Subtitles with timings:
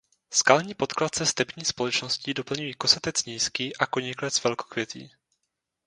[0.33, 5.09] Skalní podklad se stepní společností doplňují kosatec nízký a koniklec velkokvětý.